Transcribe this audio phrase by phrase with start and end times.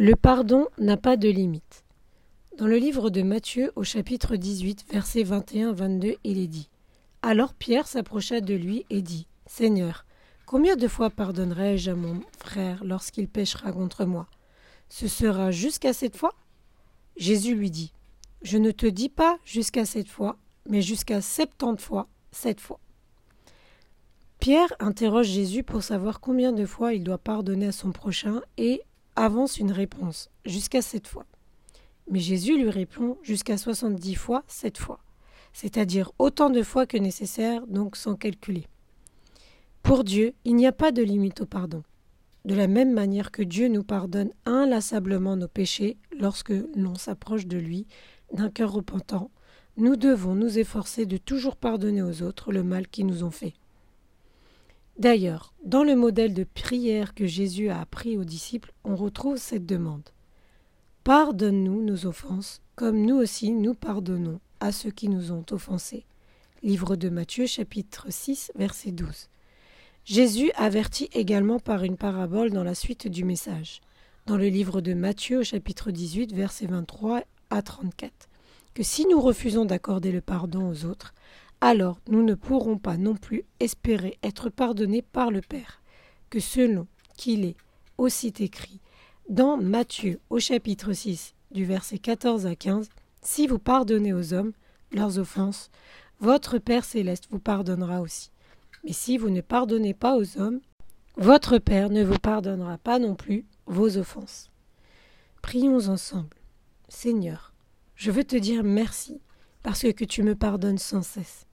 [0.00, 1.82] Le pardon n'a pas de limite.
[2.56, 6.70] Dans le livre de Matthieu, au chapitre 18, versets 21-22, il est dit
[7.20, 10.06] Alors Pierre s'approcha de lui et dit Seigneur,
[10.46, 14.28] combien de fois pardonnerai-je à mon frère lorsqu'il péchera contre moi?
[14.88, 16.36] Ce sera jusqu'à cette fois?
[17.16, 17.92] Jésus lui dit
[18.42, 20.36] Je ne te dis pas jusqu'à cette fois,
[20.68, 22.78] mais jusqu'à septante fois cette fois.
[24.38, 28.82] Pierre interroge Jésus pour savoir combien de fois il doit pardonner à son prochain et
[29.24, 31.26] avance une réponse, jusqu'à sept fois.
[32.10, 35.00] Mais Jésus lui répond jusqu'à soixante-dix fois sept fois,
[35.52, 38.66] c'est-à-dire autant de fois que nécessaire, donc sans calculer.
[39.82, 41.82] Pour Dieu, il n'y a pas de limite au pardon.
[42.44, 47.58] De la même manière que Dieu nous pardonne inlassablement nos péchés lorsque l'on s'approche de
[47.58, 47.86] lui
[48.32, 49.30] d'un cœur repentant,
[49.76, 53.54] nous devons nous efforcer de toujours pardonner aux autres le mal qu'ils nous ont fait.
[54.98, 59.64] D'ailleurs, dans le modèle de prière que Jésus a appris aux disciples, on retrouve cette
[59.64, 60.08] demande.
[61.04, 66.04] Pardonne-nous nos offenses, comme nous aussi nous pardonnons à ceux qui nous ont offensés.
[66.64, 69.28] Livre de Matthieu chapitre 6 verset 12.
[70.04, 73.80] Jésus avertit également par une parabole dans la suite du message,
[74.26, 78.28] dans le livre de Matthieu chapitre 18 verset 23 à 34,
[78.74, 81.14] que si nous refusons d'accorder le pardon aux autres,
[81.60, 85.82] alors nous ne pourrons pas non plus espérer être pardonnés par le Père,
[86.30, 87.56] que selon qu'il est
[87.96, 88.80] aussi écrit
[89.28, 92.88] dans Matthieu au chapitre 6 du verset 14 à 15,
[93.20, 94.52] Si vous pardonnez aux hommes
[94.92, 95.70] leurs offenses,
[96.20, 98.30] votre Père céleste vous pardonnera aussi.
[98.84, 100.60] Mais si vous ne pardonnez pas aux hommes,
[101.16, 104.50] votre Père ne vous pardonnera pas non plus vos offenses.
[105.42, 106.36] Prions ensemble.
[106.88, 107.52] Seigneur,
[107.96, 109.20] je veux te dire merci
[109.62, 111.47] parce que tu me pardonnes sans cesse.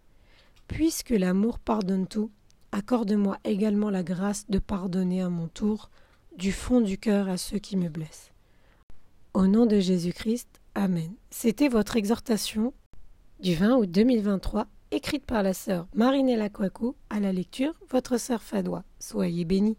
[0.68, 2.32] Puisque l'amour pardonne tout,
[2.72, 5.90] accorde-moi également la grâce de pardonner à mon tour
[6.38, 8.32] du fond du cœur à ceux qui me blessent.
[9.34, 11.14] Au nom de Jésus-Christ, Amen.
[11.30, 12.74] C'était votre exhortation
[13.40, 18.42] du 20 août 2023, écrite par la sœur Marinella Kouakou, à la lecture, votre sœur
[18.44, 18.84] Fadois.
[19.00, 19.78] Soyez bénis.